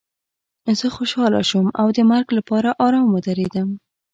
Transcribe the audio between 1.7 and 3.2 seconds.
او د مرګ لپاره ارام